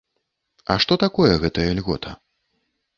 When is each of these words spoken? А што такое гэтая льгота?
А 0.71 0.77
што 0.87 0.97
такое 1.05 1.31
гэтая 1.47 1.71
льгота? 1.77 2.19